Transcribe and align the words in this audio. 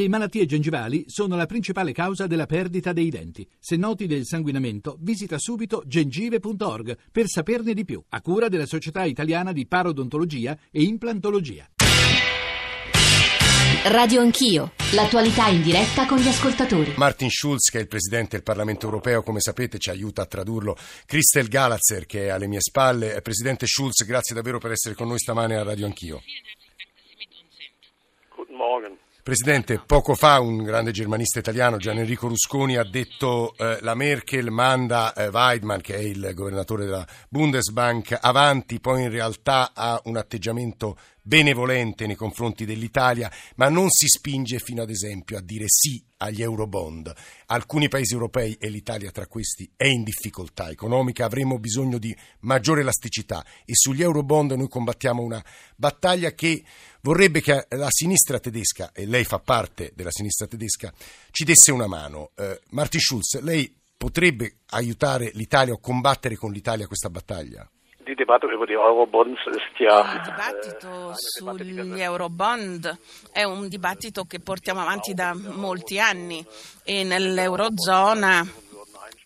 Le 0.00 0.08
malattie 0.08 0.46
gengivali 0.46 1.04
sono 1.08 1.36
la 1.36 1.44
principale 1.44 1.92
causa 1.92 2.26
della 2.26 2.46
perdita 2.46 2.94
dei 2.94 3.10
denti. 3.10 3.46
Se 3.58 3.76
noti 3.76 4.06
del 4.06 4.24
sanguinamento, 4.24 4.96
visita 4.98 5.36
subito 5.38 5.82
gengive.org 5.84 6.96
per 7.12 7.26
saperne 7.26 7.74
di 7.74 7.84
più, 7.84 8.02
a 8.08 8.22
cura 8.22 8.48
della 8.48 8.64
Società 8.64 9.04
Italiana 9.04 9.52
di 9.52 9.66
Parodontologia 9.66 10.56
e 10.70 10.84
Implantologia. 10.84 11.68
Radio 13.84 14.22
Anch'io, 14.22 14.72
l'attualità 14.94 15.48
in 15.48 15.60
diretta 15.60 16.06
con 16.06 16.16
gli 16.16 16.28
ascoltatori. 16.28 16.94
Martin 16.96 17.28
Schulz, 17.28 17.68
che 17.68 17.76
è 17.76 17.82
il 17.82 17.88
Presidente 17.88 18.36
del 18.36 18.42
Parlamento 18.42 18.86
europeo, 18.86 19.22
come 19.22 19.40
sapete 19.40 19.78
ci 19.78 19.90
aiuta 19.90 20.22
a 20.22 20.26
tradurlo. 20.26 20.78
Christel 21.04 21.48
Galazzer, 21.48 22.06
che 22.06 22.24
è 22.24 22.28
alle 22.28 22.46
mie 22.46 22.62
spalle. 22.62 23.20
Presidente 23.20 23.66
Schulz, 23.66 24.06
grazie 24.06 24.34
davvero 24.34 24.56
per 24.56 24.70
essere 24.70 24.94
con 24.94 25.08
noi 25.08 25.18
stamane 25.18 25.56
a 25.56 25.62
Radio 25.62 25.84
Anch'io. 25.84 26.22
Guten 28.34 28.56
Morgen. 28.56 28.96
Presidente, 29.22 29.82
poco 29.84 30.14
fa 30.14 30.40
un 30.40 30.62
grande 30.62 30.92
germanista 30.92 31.38
italiano, 31.38 31.76
Gian 31.76 31.98
Enrico 31.98 32.26
Rusconi, 32.26 32.76
ha 32.76 32.84
detto 32.84 33.54
eh, 33.58 33.78
la 33.82 33.94
Merkel 33.94 34.50
manda 34.50 35.12
eh, 35.12 35.28
Weidmann, 35.28 35.80
che 35.80 35.94
è 35.94 36.00
il 36.00 36.32
governatore 36.34 36.86
della 36.86 37.06
Bundesbank, 37.28 38.16
avanti, 38.18 38.80
poi 38.80 39.02
in 39.02 39.10
realtà 39.10 39.72
ha 39.74 40.00
un 40.04 40.16
atteggiamento 40.16 40.96
benevolente 41.22 42.06
nei 42.06 42.16
confronti 42.16 42.64
dell'Italia, 42.64 43.30
ma 43.56 43.68
non 43.68 43.90
si 43.90 44.06
spinge 44.06 44.58
fino 44.58 44.82
ad 44.82 44.90
esempio 44.90 45.36
a 45.36 45.40
dire 45.40 45.64
sì 45.68 46.02
agli 46.18 46.42
eurobond. 46.42 47.12
Alcuni 47.46 47.88
paesi 47.88 48.12
europei, 48.12 48.56
e 48.60 48.68
l'Italia 48.68 49.10
tra 49.10 49.26
questi, 49.26 49.70
è 49.76 49.86
in 49.86 50.02
difficoltà 50.02 50.70
economica, 50.70 51.24
avremo 51.24 51.58
bisogno 51.58 51.98
di 51.98 52.14
maggiore 52.40 52.80
elasticità 52.80 53.44
e 53.64 53.72
sugli 53.74 54.02
eurobond 54.02 54.52
noi 54.52 54.68
combattiamo 54.68 55.22
una 55.22 55.44
battaglia 55.76 56.32
che 56.32 56.62
vorrebbe 57.02 57.40
che 57.40 57.66
la 57.70 57.88
sinistra 57.90 58.38
tedesca, 58.38 58.92
e 58.92 59.06
lei 59.06 59.24
fa 59.24 59.38
parte 59.38 59.92
della 59.94 60.10
sinistra 60.10 60.46
tedesca, 60.46 60.92
ci 61.30 61.44
desse 61.44 61.72
una 61.72 61.86
mano. 61.86 62.30
Eh, 62.36 62.60
Martin 62.70 63.00
Schulz, 63.00 63.40
lei 63.40 63.74
potrebbe 63.96 64.56
aiutare 64.70 65.30
l'Italia 65.34 65.74
o 65.74 65.78
combattere 65.78 66.36
con 66.36 66.52
l'Italia 66.52 66.86
questa 66.86 67.10
battaglia? 67.10 67.68
Die 68.10 68.16
Debatte 68.16 68.48
über 68.48 68.66
die 68.66 68.76
Eurobonds 68.76 69.38
ist 69.46 69.78
ja 69.78 70.14
Il 70.14 70.22
dibattito 70.22 71.14
sugli 71.14 72.00
Eurobond 72.00 72.98
è 73.30 73.44
un 73.44 73.68
dibattito 73.68 74.24
che 74.24 74.40
portiamo 74.40 74.80
avanti 74.80 75.14
da 75.14 75.32
molti 75.32 76.00
anni 76.00 76.44
e 76.82 77.04
nell'Eurozona 77.04 78.44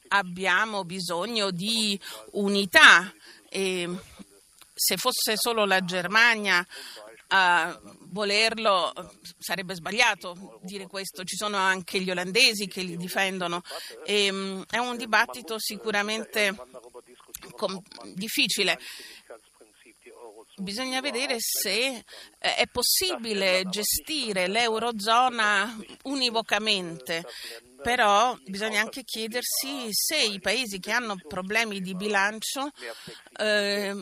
abbiamo 0.09 0.85
bisogno 0.85 1.51
di 1.51 1.99
unità 2.33 3.11
e 3.49 3.89
se 4.75 4.97
fosse 4.99 5.33
solo 5.37 5.65
la 5.65 5.83
Germania 5.83 6.63
a 7.29 7.81
volerlo 8.11 8.93
sarebbe 9.39 9.75
sbagliato 9.75 10.61
dire 10.63 10.87
questo, 10.87 11.25
ci 11.25 11.37
sono 11.37 11.57
anche 11.57 12.01
gli 12.01 12.11
olandesi 12.11 12.67
che 12.67 12.83
li 12.83 12.99
difendono 12.99 13.63
e, 14.05 14.31
mm, 14.31 14.63
è 14.71 14.77
un 14.77 14.97
dibattito 14.99 15.59
sicuramente 15.59 16.55
com- 17.57 17.83
difficile. 18.15 18.79
Bisogna 20.57 21.01
vedere 21.01 21.37
se 21.39 21.97
eh, 21.97 22.05
è 22.39 22.67
possibile 22.71 23.65
gestire 23.69 24.47
l'Eurozona 24.47 25.77
univocamente, 26.05 27.25
però 27.83 28.37
bisogna 28.45 28.81
anche 28.81 29.03
chiedersi 29.03 29.89
se 29.91 30.17
i 30.17 30.41
paesi 30.41 30.79
che 30.79 30.93
hanno 30.93 31.17
problemi 31.27 31.81
di 31.81 31.95
bilancio 31.97 32.71
eh, 33.37 33.95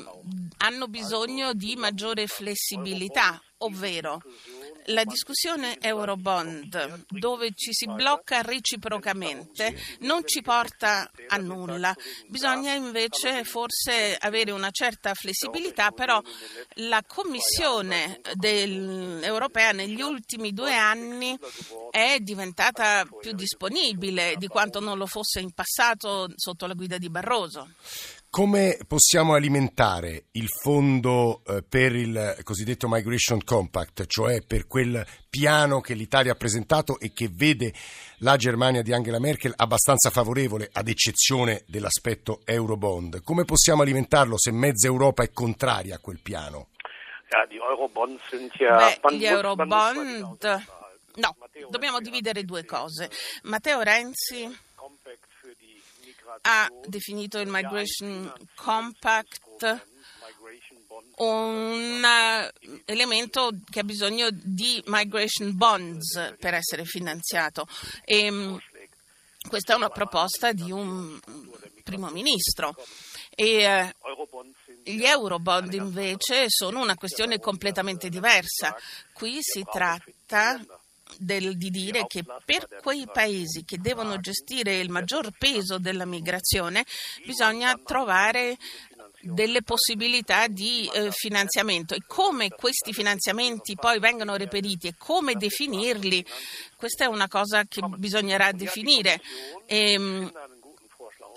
hanno 0.63 0.87
bisogno 0.87 1.53
di 1.55 1.75
maggiore 1.77 2.27
flessibilità, 2.27 3.41
ovvero 3.59 4.23
la 4.87 5.05
discussione 5.05 5.79
Eurobond, 5.81 7.05
dove 7.09 7.51
ci 7.55 7.73
si 7.73 7.87
blocca 7.87 8.43
reciprocamente, 8.43 9.77
non 10.01 10.23
ci 10.25 10.41
porta 10.41 11.09
a 11.29 11.37
nulla. 11.37 11.95
Bisogna 12.29 12.75
invece 12.75 13.45
forse 13.45 14.17
avere 14.19 14.51
una 14.51 14.71
certa 14.71 15.15
flessibilità, 15.15 15.91
però 15.91 16.21
la 16.77 17.03
Commissione 17.07 18.21
del, 18.35 19.21
europea 19.23 19.73
negli 19.73 20.01
ultimi 20.01 20.53
due 20.53 20.75
anni 20.75 21.39
è 21.91 22.19
diventata 22.19 23.05
più 23.21 23.33
disponibile 23.33 24.35
di 24.37 24.47
quanto 24.47 24.81
non 24.81 24.99
lo 24.99 25.07
fosse 25.07 25.41
in 25.41 25.53
passato 25.53 26.29
sotto 26.35 26.67
la 26.67 26.75
guida 26.75 26.99
di 26.99 27.11
Barroso. 27.11 27.69
Come 28.35 28.79
possiamo 28.89 29.35
alimentare 29.35 30.29
il 30.33 30.49
fondo 30.49 31.43
eh, 31.47 31.63
per 31.63 31.95
il 31.95 32.39
cosiddetto 32.45 32.89
Migration 32.89 33.45
Compact, 33.45 34.07
cioè 34.07 34.41
per 34.41 34.67
quel 34.67 35.05
piano 35.29 35.83
che 35.83 35.93
l'Italia 35.93 36.33
ha 36.33 36.35
presentato 36.35 36.99
e 36.99 37.13
che 37.13 37.29
vede 37.31 37.75
la 38.21 38.37
Germania 38.37 38.81
di 38.81 38.95
Angela 38.95 39.21
Merkel 39.21 39.53
abbastanza 39.55 40.09
favorevole, 40.09 40.71
ad 40.73 40.89
eccezione 40.89 41.65
dell'aspetto 41.67 42.41
Eurobond? 42.47 43.23
Come 43.23 43.45
possiamo 43.45 43.83
alimentarlo 43.83 44.39
se 44.39 44.51
mezza 44.51 44.87
Europa 44.87 45.23
è 45.23 45.31
contraria 45.31 45.97
a 45.97 45.99
quel 45.99 46.21
piano? 46.23 46.69
Ja, 47.29 47.45
die 47.47 47.59
Eurobonds 47.59 48.23
sind 48.31 48.51
ja. 48.55 48.79
Beh, 48.79 48.99
man 49.03 49.15
gli 49.15 49.27
Eurobond. 49.27 50.65
No, 51.17 51.37
dobbiamo 51.69 52.01
dividere 52.01 52.45
due 52.45 52.65
cose. 52.65 53.11
Matteo 53.43 53.83
Renzi 53.83 54.49
Compact 54.75 55.29
für 55.39 55.55
die 55.59 55.79
Migration, 56.07 56.32
ha 56.43 56.69
definito 56.87 57.39
il 57.39 57.49
Migration 57.49 58.33
Compact 58.55 59.91
un 61.17 62.03
eh, 62.05 62.53
elemento 62.85 63.51
che 63.69 63.81
ha 63.81 63.85
bisogno 63.85 64.29
di 64.31 64.83
migration 64.87 65.57
bonds 65.57 66.35
per 66.39 66.55
essere 66.55 66.85
finanziato. 66.85 67.67
E, 68.05 68.31
mh, 68.31 68.59
questa 69.49 69.73
è 69.73 69.77
una 69.77 69.91
proposta 69.91 70.53
di 70.53 70.71
un 70.71 71.19
primo 71.83 72.09
ministro. 72.11 72.75
E, 73.35 73.63
eh, 73.63 73.95
gli 74.85 75.05
eurobond 75.05 75.73
invece 75.75 76.47
sono 76.49 76.81
una 76.81 76.97
questione 76.97 77.39
completamente 77.39 78.09
diversa. 78.09 78.75
Qui 79.13 79.39
si 79.41 79.65
tratta 79.71 80.61
del- 81.19 81.57
di 81.57 81.71
dire 81.71 82.07
che 82.07 82.25
per 82.45 82.67
quei 82.83 83.07
paesi 83.13 83.65
che 83.65 83.79
devono 83.79 84.19
gestire 84.19 84.79
il 84.79 84.91
maggior 84.91 85.31
peso 85.37 85.79
della 85.79 86.05
migrazione 86.05 86.85
bisogna 87.25 87.79
trovare 87.85 88.57
delle 89.25 89.63
possibilità 89.63 90.49
di 90.49 90.91
eh, 90.93 91.11
finanziamento 91.13 91.95
e 91.95 92.03
come 92.07 92.49
questi 92.51 92.93
finanziamenti 92.93 93.77
poi 93.77 94.01
vengono 94.01 94.35
reperiti 94.37 94.89
e 94.89 94.95
come 94.99 95.35
definirli, 95.35 96.25
questa 96.77 97.05
è 97.05 97.07
una 97.07 97.29
cosa 97.29 97.63
che 97.69 97.81
bisognerà 97.97 98.51
definire. 98.51 99.21
Ehm, 99.67 100.31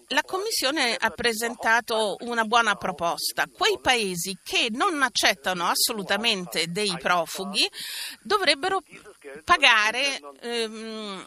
la 0.10 0.22
Commissione 0.24 0.96
ha 0.96 1.10
presentato 1.10 2.16
una 2.22 2.44
buona 2.44 2.76
proposta. 2.76 3.48
Quei 3.52 3.80
paesi 3.82 4.38
che 4.44 4.68
non 4.72 5.02
accettano 5.02 5.66
assolutamente 5.68 6.68
dei 6.68 6.96
profughi 7.00 7.68
dovrebbero 8.22 8.82
pagare 9.44 10.20
ehm, 10.42 11.26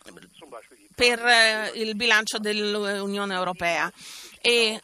per 0.94 1.18
eh, 1.24 1.72
il 1.74 1.96
bilancio 1.96 2.38
dell'Unione 2.38 3.34
Europea 3.34 3.90
e 4.40 4.80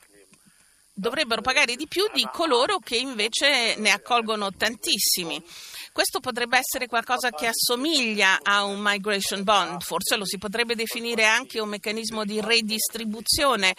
dovrebbero 0.93 1.43
pagare 1.43 1.75
di 1.75 1.87
più 1.87 2.05
di 2.13 2.27
coloro 2.33 2.79
che 2.79 2.97
invece 2.97 3.77
ne 3.77 3.91
accolgono 3.91 4.53
tantissimi. 4.53 5.43
Questo 5.95 6.19
potrebbe 6.19 6.59
essere 6.59 6.89
qualcosa 6.89 7.31
che 7.31 7.47
assomiglia 7.47 8.41
a 8.43 8.65
un 8.65 8.81
migration 8.83 9.45
bond, 9.45 9.81
forse 9.81 10.17
lo 10.17 10.27
si 10.27 10.39
potrebbe 10.39 10.75
definire 10.75 11.25
anche 11.25 11.61
un 11.61 11.69
meccanismo 11.69 12.25
di 12.25 12.41
redistribuzione, 12.41 13.77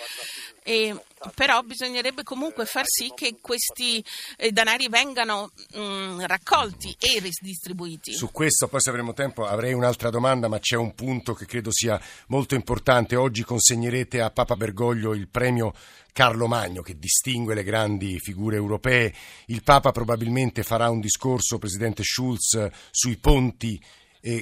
e, 0.64 0.96
però 1.34 1.62
bisognerebbe 1.62 2.24
comunque 2.24 2.66
far 2.66 2.86
sì 2.86 3.12
che 3.16 3.38
questi 3.42 4.04
eh, 4.38 4.52
danari 4.52 4.88
vengano 4.90 5.52
mm, 5.78 6.22
raccolti 6.22 6.96
e 7.00 7.20
ridistribuiti. 7.20 8.14
Su 8.14 8.32
questo, 8.32 8.68
poi 8.68 8.82
se 8.82 8.90
avremo 8.90 9.14
tempo, 9.14 9.46
avrei 9.46 9.74
un'altra 9.74 10.10
domanda, 10.10 10.48
ma 10.48 10.60
c'è 10.60 10.76
un 10.76 10.94
punto 10.94 11.34
che 11.34 11.46
credo 11.46 11.72
sia 11.72 12.00
molto 12.28 12.56
importante. 12.56 13.16
Oggi 13.16 13.44
consegnerete 13.44 14.22
a 14.22 14.30
Papa 14.30 14.56
Bergoglio 14.56 15.14
il 15.14 15.28
premio 15.28 15.74
Carlo 16.12 16.48
Magno, 16.48 16.82
che 16.82 16.98
distingue 16.98 17.56
le 17.56 17.64
grandi 17.64 18.20
figure 18.20 18.56
europee. 18.56 19.14
Il 19.48 19.64
Papa 19.64 19.92
probabilmente 19.92 20.64
farà 20.64 20.90
un 20.90 21.00
discorso, 21.00 21.58
Presidente 21.58 22.04
Schulz, 22.04 22.70
sui 22.92 23.18
ponti 23.18 23.82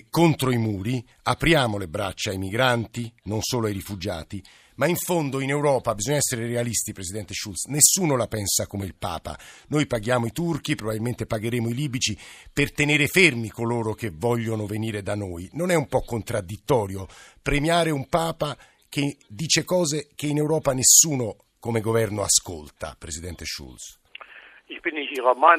contro 0.10 0.52
i 0.52 0.58
muri. 0.58 1.06
Apriamo 1.24 1.78
le 1.78 1.88
braccia 1.88 2.30
ai 2.30 2.38
migranti, 2.38 3.12
non 3.24 3.42
solo 3.42 3.68
ai 3.68 3.74
rifugiati. 3.74 4.42
Ma 4.76 4.88
in 4.88 4.96
fondo 4.96 5.40
in 5.40 5.50
Europa 5.50 5.94
bisogna 5.94 6.18
essere 6.18 6.48
realisti, 6.48 6.94
Presidente 6.94 7.34
Schulz, 7.34 7.66
nessuno 7.66 8.16
la 8.16 8.28
pensa 8.28 8.66
come 8.68 8.86
il 8.86 8.96
Papa. 8.96 9.38
Noi 9.68 9.86
paghiamo 9.86 10.26
i 10.26 10.32
turchi, 10.32 10.76
probabilmente 10.76 11.26
pagheremo 11.26 11.70
i 11.70 11.74
libici 11.74 12.18
per 12.52 12.72
tenere 12.74 13.08
fermi 13.08 13.50
coloro 13.50 13.94
che 13.94 14.12
vogliono 14.12 14.66
venire 14.66 15.04
da 15.04 15.16
noi. 15.16 15.50
Non 15.54 15.70
è 15.70 15.76
un 15.76 15.88
po' 15.88 16.02
contraddittorio 16.02 17.08
premiare 17.42 17.92
un 17.92 18.08
Papa 18.08 18.58
che 18.90 19.18
dice 19.28 19.64
cose 19.64 20.10
che 20.16 20.28
in 20.28 20.38
Europa 20.38 20.74
nessuno 20.74 21.38
come 21.60 21.80
governo 21.80 22.24
ascolta, 22.24 22.96
Presidente 22.98 23.46
Schulz? 23.46 24.00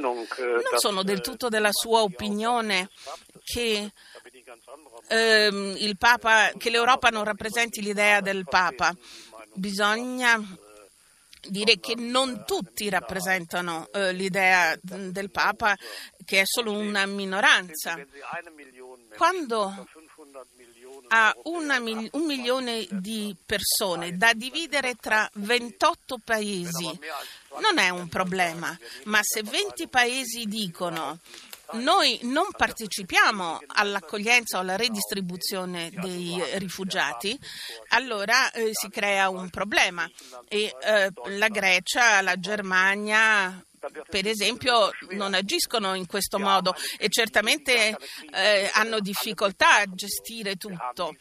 Non 0.05 0.27
sono 0.77 1.03
del 1.03 1.21
tutto 1.21 1.49
della 1.49 1.73
sua 1.73 2.03
opinione 2.03 2.91
che 3.43 3.91
il 5.79 5.97
Papa, 5.97 6.53
che 6.57 6.71
l'Europa 6.71 7.09
non 7.11 7.25
rappresenti 7.25 7.81
l'idea 7.83 8.21
del 8.21 8.45
Papa. 8.45 8.95
Bisogna 9.55 10.41
dire 11.49 11.79
che 11.79 11.95
non 11.95 12.45
tutti 12.47 12.89
rappresentano 12.89 13.89
eh, 13.93 14.13
l'idea 14.13 14.77
del 14.81 15.31
Papa, 15.31 15.77
che 16.25 16.41
è 16.41 16.45
solo 16.45 16.73
una 16.73 17.07
minoranza. 17.07 17.99
Quando 19.17 19.87
ha 21.09 21.35
mil- 21.81 22.09
un 22.13 22.25
milione 22.25 22.87
di 22.91 23.37
persone 23.45 24.17
da 24.17 24.33
dividere 24.33 24.95
tra 24.95 25.29
28 25.35 26.19
paesi 26.25 26.99
non 27.59 27.79
è 27.79 27.91
un 27.91 28.09
problema, 28.09 28.77
ma 29.05 29.21
se 29.23 29.43
20 29.43 29.89
paesi 29.89 30.45
dicono 30.47 31.21
noi 31.73 32.19
non 32.23 32.47
partecipiamo 32.57 33.61
all'accoglienza 33.67 34.59
o 34.59 34.61
alla 34.61 34.77
redistribuzione 34.77 35.91
dei 35.91 36.43
rifugiati, 36.55 37.39
allora 37.89 38.51
eh, 38.53 38.71
si 38.73 38.89
crea 38.89 39.29
un 39.29 39.51
problema 39.51 40.09
e 40.49 40.75
eh, 40.81 41.13
la 41.31 41.49
Grecia, 41.49 42.21
la 42.21 42.39
Germania, 42.39 43.65
per 44.09 44.27
esempio, 44.27 44.91
non 45.11 45.35
agiscono 45.35 45.95
in 45.95 46.07
questo 46.07 46.39
modo 46.39 46.75
e 46.99 47.09
certamente 47.09 47.97
eh, 48.33 48.71
hanno 48.73 49.01
difficoltà 49.01 49.77
a 49.77 49.87
gestire 49.87 50.57
tutto. 50.57 51.15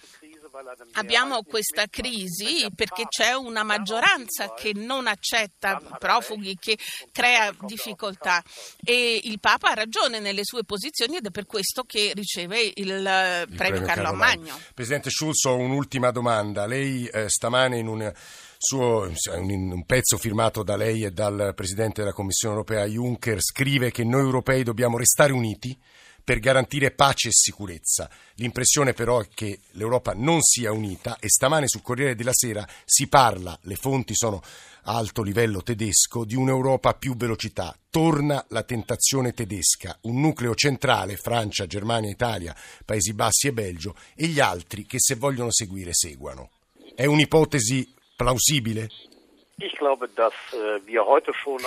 Abbiamo 0.93 1.41
questa 1.43 1.87
crisi 1.89 2.67
perché 2.75 3.05
c'è 3.07 3.33
una 3.33 3.63
maggioranza 3.63 4.53
che 4.53 4.71
non 4.75 5.07
accetta 5.07 5.81
profughi, 5.97 6.57
che 6.59 6.77
crea 7.11 7.51
difficoltà 7.61 8.43
e 8.83 9.19
il 9.23 9.39
Papa 9.39 9.71
ha 9.71 9.73
ragione 9.73 10.19
nelle 10.19 10.43
sue 10.43 10.63
posizioni 10.63 11.17
ed 11.17 11.25
è 11.25 11.31
per 11.31 11.47
questo 11.47 11.83
che 11.83 12.11
riceve 12.13 12.61
il, 12.61 12.71
il 12.75 13.01
premio, 13.03 13.55
premio 13.57 13.81
Carlo 13.81 14.13
Magno. 14.13 14.59
Presidente 14.75 15.09
Schulz, 15.09 15.43
ho 15.45 15.55
un'ultima 15.55 16.11
domanda. 16.11 16.67
Lei 16.67 17.07
eh, 17.07 17.29
stamane 17.29 17.79
in 17.79 17.87
un 17.87 18.13
suo, 18.57 19.11
un 19.31 19.83
pezzo 19.85 20.17
firmato 20.17 20.61
da 20.61 20.75
lei 20.75 21.03
e 21.03 21.11
dal 21.11 21.53
Presidente 21.55 22.01
della 22.01 22.13
Commissione 22.13 22.55
europea 22.55 22.85
Juncker 22.85 23.41
scrive 23.41 23.89
che 23.89 24.03
noi 24.03 24.21
europei 24.21 24.63
dobbiamo 24.63 24.97
restare 24.97 25.33
uniti 25.33 25.75
per 26.23 26.39
garantire 26.39 26.91
pace 26.91 27.29
e 27.29 27.33
sicurezza. 27.33 28.09
L'impressione 28.35 28.93
però 28.93 29.21
è 29.21 29.27
che 29.33 29.59
l'Europa 29.71 30.13
non 30.15 30.41
sia 30.41 30.71
unita 30.71 31.17
e 31.19 31.27
stamane 31.29 31.67
sul 31.67 31.81
Corriere 31.81 32.15
della 32.15 32.33
Sera 32.33 32.67
si 32.85 33.07
parla, 33.07 33.57
le 33.63 33.75
fonti 33.75 34.15
sono 34.15 34.41
a 34.85 34.95
alto 34.95 35.21
livello 35.21 35.61
tedesco, 35.61 36.25
di 36.25 36.35
un'Europa 36.35 36.89
a 36.89 36.93
più 36.93 37.15
velocità. 37.15 37.77
Torna 37.89 38.43
la 38.49 38.63
tentazione 38.63 39.33
tedesca, 39.33 39.97
un 40.01 40.19
nucleo 40.19 40.55
centrale, 40.55 41.15
Francia, 41.15 41.67
Germania, 41.67 42.09
Italia, 42.09 42.55
Paesi 42.83 43.13
Bassi 43.13 43.47
e 43.47 43.53
Belgio, 43.53 43.95
e 44.15 44.27
gli 44.27 44.39
altri 44.39 44.85
che 44.85 44.97
se 44.99 45.15
vogliono 45.15 45.51
seguire 45.51 45.93
seguano. 45.93 46.49
È 46.95 47.05
un'ipotesi 47.05 47.93
plausibile? 48.15 48.89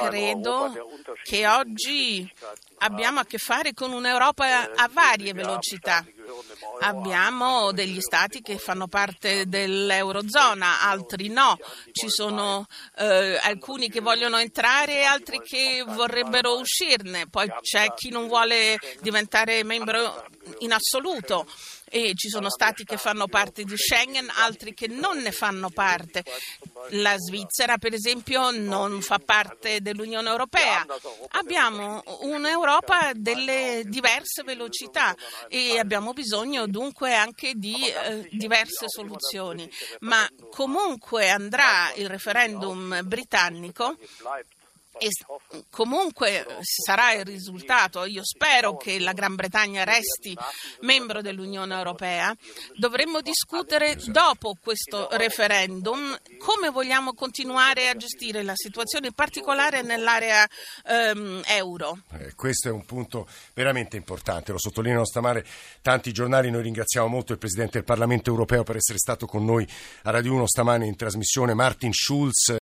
Credo 0.08 0.72
che 1.22 1.46
oggi 1.46 2.30
abbiamo 2.78 3.20
a 3.20 3.24
che 3.24 3.38
fare 3.38 3.72
con 3.74 3.92
un'Europa 3.92 4.72
a 4.74 4.88
varie 4.92 5.32
velocità. 5.32 6.04
Abbiamo 6.80 7.72
degli 7.72 8.00
stati 8.00 8.42
che 8.42 8.58
fanno 8.58 8.88
parte 8.88 9.46
dell'Eurozona, 9.46 10.82
altri 10.82 11.28
no. 11.28 11.56
Ci 11.92 12.10
sono 12.10 12.66
eh, 12.96 13.38
alcuni 13.40 13.88
che 13.88 14.00
vogliono 14.00 14.38
entrare 14.38 14.98
e 14.98 15.04
altri 15.04 15.40
che 15.40 15.84
vorrebbero 15.86 16.58
uscirne. 16.58 17.28
Poi 17.28 17.48
c'è 17.60 17.94
chi 17.94 18.10
non 18.10 18.26
vuole 18.26 18.78
diventare 19.00 19.62
membro 19.62 20.26
in 20.60 20.72
assoluto 20.72 21.46
e 21.88 22.14
ci 22.14 22.28
sono 22.28 22.50
stati 22.50 22.84
che 22.84 22.96
fanno 22.96 23.28
parte 23.28 23.62
di 23.62 23.76
Schengen, 23.76 24.28
altri 24.34 24.74
che 24.74 24.88
non 24.88 25.18
ne 25.18 25.30
fanno 25.30 25.70
parte. 25.70 26.24
La 26.90 27.16
Svizzera, 27.16 27.78
per 27.78 27.94
esempio, 27.94 28.50
non 28.50 29.00
fa 29.00 29.18
parte 29.18 29.80
dell'Unione 29.80 30.28
Europea. 30.28 30.84
Abbiamo 31.30 32.02
un'Europa 32.22 33.12
delle 33.14 33.82
diverse 33.86 34.42
velocità 34.42 35.14
e 35.48 35.78
abbiamo 35.78 36.12
bisogno 36.12 36.66
dunque 36.66 37.14
anche 37.14 37.52
di 37.54 37.88
eh, 37.88 38.28
diverse 38.32 38.86
soluzioni. 38.88 39.70
Ma 40.00 40.28
comunque 40.50 41.30
andrà 41.30 41.92
il 41.94 42.08
referendum 42.08 43.00
britannico 43.04 43.96
e 44.98 45.10
comunque 45.70 46.46
sarà 46.60 47.12
il 47.12 47.24
risultato, 47.24 48.04
io 48.04 48.24
spero 48.24 48.76
che 48.76 48.98
la 48.98 49.12
Gran 49.12 49.34
Bretagna 49.34 49.84
resti 49.84 50.36
membro 50.80 51.20
dell'Unione 51.20 51.74
Europea, 51.74 52.34
dovremmo 52.76 53.20
discutere 53.20 53.96
dopo 54.06 54.56
questo 54.60 55.08
referendum 55.12 56.18
come 56.38 56.70
vogliamo 56.70 57.14
continuare 57.14 57.88
a 57.88 57.96
gestire 57.96 58.42
la 58.42 58.54
situazione, 58.54 59.08
in 59.08 59.12
particolare 59.12 59.82
nell'area 59.82 60.46
ehm, 60.86 61.42
euro. 61.46 61.98
Eh, 62.12 62.34
questo 62.34 62.68
è 62.68 62.72
un 62.72 62.84
punto 62.84 63.28
veramente 63.54 63.96
importante, 63.96 64.52
lo 64.52 64.58
sottolineano 64.58 65.04
stamane 65.04 65.44
tanti 65.82 66.12
giornali, 66.12 66.50
noi 66.50 66.62
ringraziamo 66.62 67.06
molto 67.06 67.32
il 67.32 67.38
Presidente 67.38 67.72
del 67.74 67.84
Parlamento 67.84 68.30
europeo 68.30 68.62
per 68.62 68.76
essere 68.76 68.98
stato 68.98 69.26
con 69.26 69.44
noi 69.44 69.66
a 70.02 70.10
Radio 70.10 70.34
1 70.34 70.46
stamane 70.46 70.86
in 70.86 70.96
trasmissione, 70.96 71.54
Martin 71.54 71.92
Schulz. 71.92 72.54